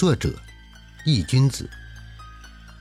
[0.00, 0.34] 作者：
[1.04, 1.68] 易君子，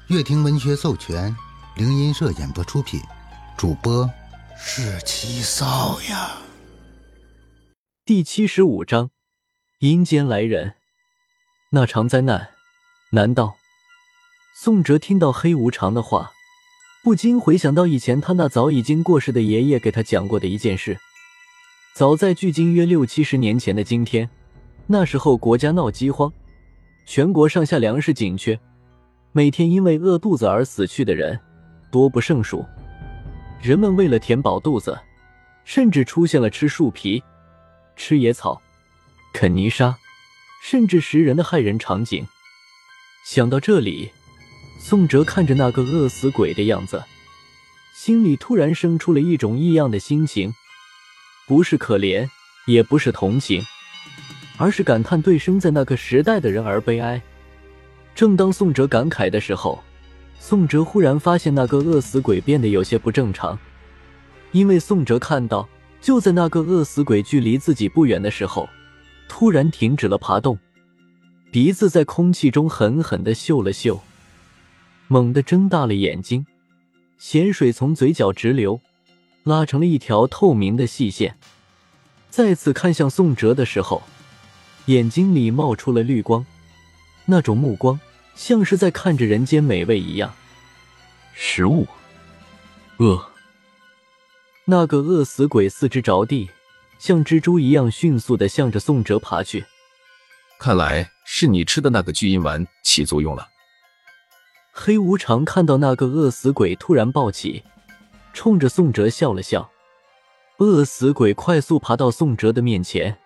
[0.07, 1.35] 乐亭文学授权，
[1.75, 2.97] 灵音社演播出品，
[3.57, 4.09] 主播
[4.57, 6.37] 是七少呀。
[8.05, 9.09] 第七十五章，
[9.79, 10.75] 阴间来人。
[11.71, 12.51] 那场灾难，
[13.11, 13.57] 难道？
[14.55, 16.31] 宋哲听到黑无常的话，
[17.03, 20.97] 不禁回想到以前他那早已经过世的爷爷给他讲过的一件事。
[21.93, 24.29] 早在距今约六七十年前的今天，
[24.87, 26.31] 那时候国家闹饥荒，
[27.09, 28.59] 全国上下粮食紧缺，
[29.31, 31.39] 每天因为饿肚子而死去的人
[31.91, 32.63] 多不胜数。
[33.59, 34.95] 人们为了填饱肚子，
[35.65, 37.23] 甚至出现了吃树皮、
[37.95, 38.61] 吃野草、
[39.33, 39.97] 啃泥沙，
[40.61, 42.27] 甚至食人的害人场景。
[43.25, 44.11] 想到这里，
[44.79, 47.03] 宋哲看着那个饿死鬼的样子，
[47.95, 50.53] 心里突然生出了一种异样的心情。
[51.47, 52.29] 不是可怜，
[52.67, 53.63] 也不是同情，
[54.59, 57.19] 而是感叹对生在那个时代的人而悲哀。
[58.13, 59.81] 正当宋哲感慨的时候，
[60.37, 63.57] 宋哲忽然发现那个饿死鬼变得有些不正常，
[64.51, 65.67] 因为宋哲看到，
[66.01, 68.67] 就在那个饿死鬼距离自己不远的时候，
[69.29, 70.59] 突然停止了爬动，
[71.51, 74.01] 鼻子在空气中狠狠的嗅了嗅，
[75.07, 76.45] 猛地睁大了眼睛，
[77.17, 78.81] 咸水从嘴角直流。
[79.45, 81.37] 拉成了一条透明的细线，
[82.29, 84.03] 再次看向宋哲的时候，
[84.85, 86.45] 眼睛里冒出了绿光，
[87.25, 87.99] 那种目光
[88.35, 90.33] 像是在看着人间美味一样。
[91.33, 91.87] 食物，
[92.97, 93.31] 饿。
[94.65, 96.49] 那个饿死鬼四肢着地，
[96.99, 99.65] 像蜘蛛一样迅速的向着宋哲爬去。
[100.59, 103.47] 看来是你吃的那个聚阴丸起作用了。
[104.71, 107.63] 黑无常看到那个饿死鬼突然暴起。
[108.31, 109.69] 冲着宋哲笑了笑，
[110.59, 113.17] 饿死鬼快速爬到宋哲的面前，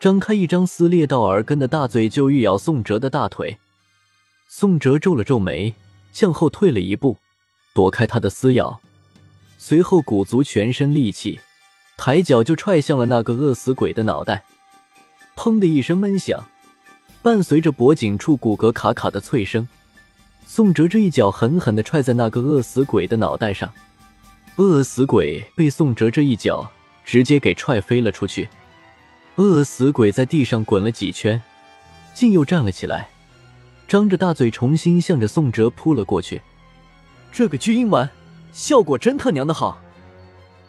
[0.00, 3.58] 张开一张撕裂到耳根的大嘴，就欲咬宋哲的大腿。
[4.48, 5.74] 宋哲皱了皱眉，
[6.10, 7.18] 向后退了一步，
[7.74, 8.80] 躲开他的撕咬，
[9.58, 11.38] 随后鼓足全身力气，
[11.98, 14.42] 抬脚就踹向了那个饿死鬼的脑袋。
[15.36, 16.48] 砰的一声闷响，
[17.20, 19.68] 伴随着脖颈处骨骼卡卡的脆声，
[20.46, 23.70] 宋哲这一脚狠狠地踹在那个饿死鬼的脑袋上。
[24.56, 26.70] 饿死鬼被宋哲这一脚
[27.04, 28.48] 直接给踹飞了出去，
[29.36, 31.40] 饿死鬼在地上滚了几圈，
[32.12, 33.08] 竟又站了起来，
[33.88, 36.42] 张着大嘴重新向着宋哲扑了过去。
[37.32, 38.10] 这个巨婴丸
[38.52, 39.80] 效果真他娘的好，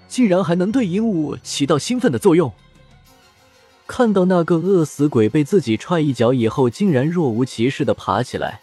[0.08, 2.52] 竟然还能对鹦鹉起到兴奋的作用。
[3.88, 8.62] 看到那个饿死鬼被自己踹一脚以后，竟然若无其事的爬起来，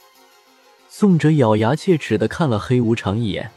[0.88, 3.50] 宋哲咬牙切齿的看了黑无常一眼。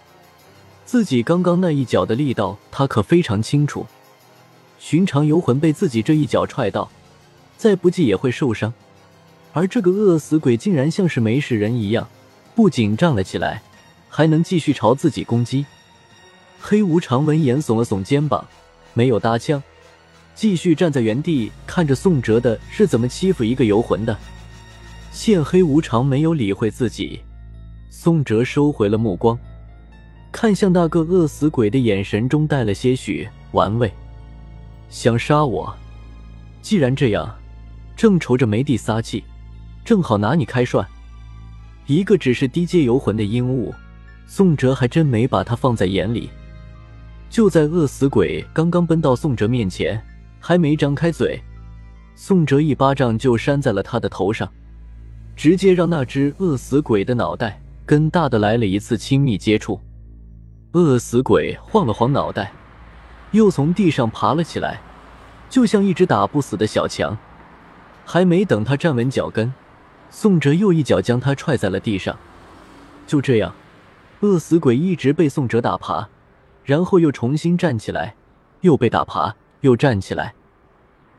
[0.84, 3.86] 自己刚刚那一脚的力道，他可非常清楚。
[4.82, 6.90] 寻常游魂被自己这一脚踹到，
[7.56, 8.74] 再不济也会受伤。
[9.54, 12.10] 而这个饿死鬼竟然像是没事人一样，
[12.56, 13.62] 不仅站了起来，
[14.10, 15.64] 还能继续朝自己攻击。
[16.60, 18.44] 黑无常闻言耸了耸肩膀，
[18.96, 19.62] 没有搭腔，
[20.34, 24.18] 继续站在原地看着宋哲的是怎么欺负一个游魂的。
[25.12, 27.22] 见黑无常没有理会自己，
[27.92, 29.38] 宋哲收回了目光。
[30.32, 33.94] 看向那个饿死鬼的眼神中带了些许玩味，
[34.92, 35.74] 想杀我？
[36.62, 37.34] 既然这样，
[37.96, 39.24] 正愁着没地撒气，
[39.86, 40.86] 正好拿你开涮。
[41.88, 43.74] 一个只是低阶游魂的阴物，
[44.28, 46.30] 宋哲还真没把他放在眼里。
[47.30, 50.00] 就在饿死鬼刚刚奔到宋哲面前，
[50.42, 51.42] 还没张开嘴，
[52.14, 54.52] 宋哲一巴掌就扇在了他的头上，
[55.38, 59.80] 直接让那只饿死鬼的脑袋跟大的来了一次亲密接触。
[60.74, 62.52] 饿死鬼晃了晃脑袋，
[63.32, 64.82] 又从地上爬了起来，
[65.50, 67.18] 就像一只打不死的小强。
[68.06, 69.54] 还没等他站稳脚跟，
[70.10, 72.18] 宋哲又一脚将他踹在了地上。
[73.08, 73.54] 就这样，
[74.20, 76.10] 饿死鬼一直被宋哲打爬，
[76.66, 78.16] 然后又重新站起来，
[78.62, 80.34] 又被打爬，又站起来。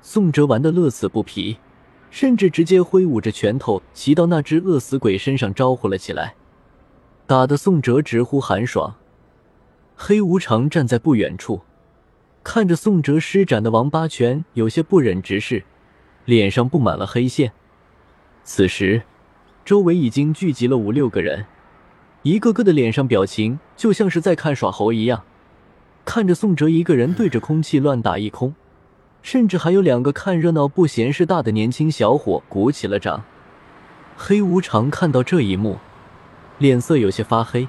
[0.02, 1.58] 宋哲玩的乐此不疲，
[2.10, 6.34] 甚至直接挥舞着拳头骑到那只饿死鬼身上招呼了起来，
[7.26, 8.96] 打得宋哲直呼寒爽。
[9.96, 11.62] 黑无常站在不远处，
[12.44, 15.62] 看着宋哲施展的王八拳，有些不忍直视，
[16.24, 17.52] 脸上布满了黑线。
[18.42, 19.02] 此时，
[19.64, 21.46] 周围已经聚集了五六个人，
[22.22, 25.22] 一个个的脸上表情就像是在看耍猴一样，
[26.04, 28.54] 看着宋哲一个人对着空气乱打一空，
[29.22, 33.22] 甚至还有两个看热闹不嫌事大的年轻小伙鼓起了掌。
[34.16, 35.78] 黑无常看到这一幕，
[36.58, 37.68] 脸色有些发黑。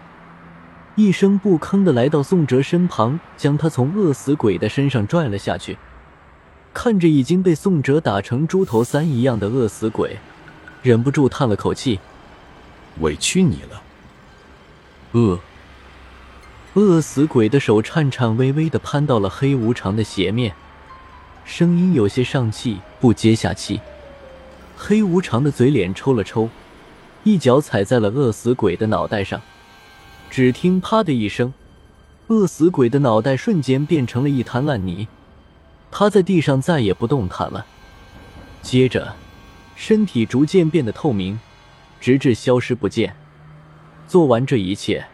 [0.95, 5.77] 一声不吭的来到宋哲身旁，将他从饿死鬼的身上拽了下去。
[6.71, 10.17] 看着已经被宋哲打成猪头三一样的饿死鬼，
[10.83, 11.99] 忍不住叹了口气
[13.01, 13.81] ：“委屈你了。”
[15.13, 15.39] 饿。
[16.75, 20.55] 饿死鬼的手颤颤巍巍的攀到了黑无常的鞋面，
[21.45, 23.79] 声音有些上气不接下气。
[24.75, 26.49] 黑无常的嘴脸抽了抽，
[27.23, 29.39] 一脚踩在了饿死鬼的脑袋上，
[30.33, 31.53] 只听“啪”的一声，
[32.25, 35.07] 饿死鬼的脑袋瞬间变成了一滩烂泥，
[35.91, 37.67] 趴在地上再也不动弹了。
[38.63, 39.13] 接着，
[39.75, 41.39] 身体逐渐变得透明，
[42.01, 43.15] 直至消失不见。
[44.07, 45.05] 做完这一切。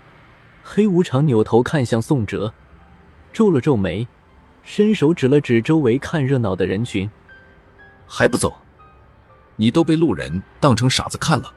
[0.64, 2.54] 黑无常扭头看向宋哲，
[3.34, 4.08] 皱了皱眉，
[4.64, 7.12] 伸手指了指周围看热闹的人群
[8.08, 8.56] ：“还不走？
[9.58, 11.54] 你都被路人当成傻子看了。”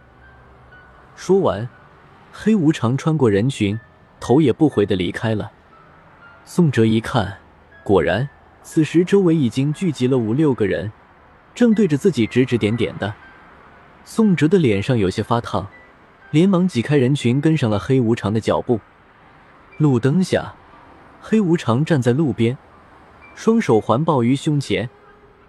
[1.14, 1.68] 说完，
[2.34, 3.79] 黑无常穿过人群，
[4.19, 5.52] 头也不回的离开了。
[6.46, 7.38] 宋哲一看，
[7.84, 8.26] 果然，
[8.62, 10.90] 此时周围已经聚集了五六个人，
[11.55, 13.12] 正对着自己指指点点的。
[14.06, 15.69] 宋哲的脸上有些发烫，
[16.31, 18.81] 连忙挤开人群，跟上了黑无常的脚步。
[19.76, 20.55] 路灯下，
[21.20, 22.56] 黑无常站在路边，
[23.34, 24.88] 双手环抱于胸前，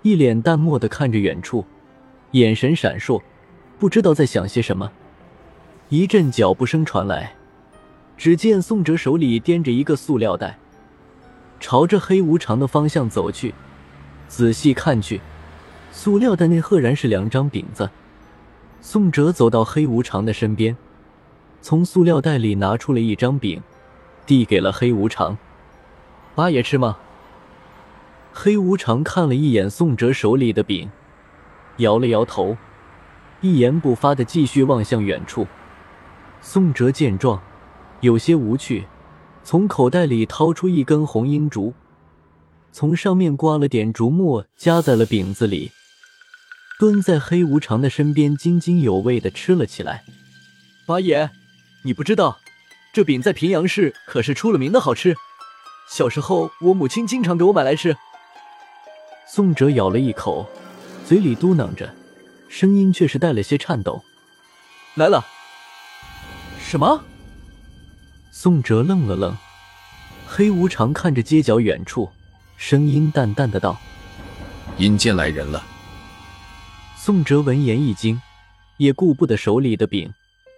[0.01, 1.65] 一脸淡漠的看着远处，
[2.31, 3.21] 眼神闪烁，
[3.79, 4.91] 不知道在想些什么。
[5.93, 7.35] 一阵脚步声传来，
[8.17, 10.57] 只见宋哲手里掂着一个塑料袋，
[11.59, 13.53] 朝着黑无常的方向走去。
[14.27, 15.21] 仔细看去，
[15.91, 17.87] 塑料袋内赫然是两张饼子。
[18.81, 20.75] 宋哲走到黑无常的身边，
[21.61, 23.61] 从塑料袋里拿出了一张饼。
[24.25, 25.37] 递给了黑无常，
[26.33, 26.97] 八爷吃吗？
[28.33, 30.89] 黑无常看了一眼宋哲手里的饼，
[31.77, 32.57] 摇了摇头，
[33.41, 35.45] 一言不发的继续望向远处。
[36.45, 37.41] 宋哲见状，
[38.01, 38.85] 有些无趣，
[39.45, 41.73] 从口袋里掏出一根红缨竹，
[42.73, 45.71] 从上面刮了点竹末，夹在了饼子里，
[46.77, 50.03] 蹲在黑无常的身边，津津有味的吃了起来。
[50.85, 51.31] 八爷，
[51.85, 52.37] 你不知道。
[52.93, 55.15] 这饼在平阳市可是出了名的好吃，
[55.89, 57.95] 小时候我母亲经常给我买来吃。
[59.25, 60.47] 宋哲咬了一口，
[61.05, 61.95] 嘴里嘟囔着，
[62.49, 64.03] 声音却是带了些颤抖
[64.95, 65.25] ：“来了。”
[66.73, 67.03] 什么？
[68.31, 69.37] 宋哲愣了愣，
[70.25, 72.09] 黑无常看着街角远处，
[72.57, 73.79] 声音淡淡的道
[74.79, 75.63] ：“阴间来人了。”
[76.97, 78.19] 宋哲闻言一惊，
[78.77, 80.11] 也顾不得手里的饼，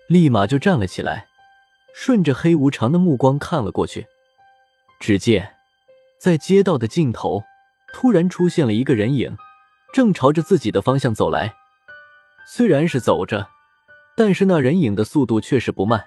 [0.08, 1.28] 立马就站了起来。
[1.94, 4.08] 顺着黑无常的目光看了过去，
[5.02, 5.56] 只见
[6.18, 7.44] 在街道的尽头，
[7.94, 9.36] 突然出现了一个人影，
[9.94, 11.54] 正朝着自己的方向走来。
[12.48, 13.50] 虽然是走着，
[14.18, 16.06] 但是那人影的速度却是不慢，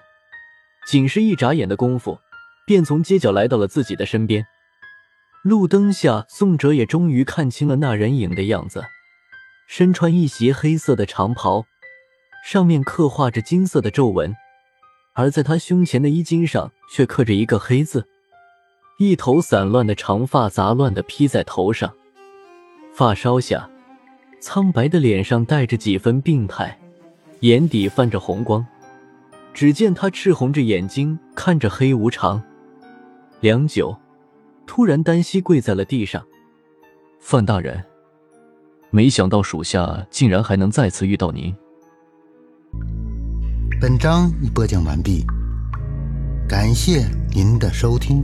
[0.87, 2.19] 仅是一眨眼的功夫，
[2.65, 4.45] 便从街角来到了自己的身边。
[5.43, 8.83] 路灯下，宋哲也终于看清了那人影的样子，
[9.67, 11.65] 身穿一袭黑色的长袍，
[12.43, 14.35] 上面刻画着金色的皱纹。
[15.13, 18.07] 而在他胸前的衣襟上却刻着一个“黑”字，
[18.99, 21.93] 一头散乱的长发杂乱的披在头上，
[22.93, 23.69] 发梢下，
[24.41, 26.78] 苍白的脸上带着几分病态，
[27.41, 28.65] 眼底泛着红光。
[29.53, 32.41] 只见他赤红着眼睛看着黑无常，
[33.41, 33.97] 良久，
[34.65, 36.23] 突然单膝跪在了地上
[37.19, 37.83] ：“范大人，
[38.89, 41.53] 没想到属下竟然还能再次遇到您。”
[43.81, 45.25] 本章已播讲完毕，
[46.47, 48.23] 感谢您的收听。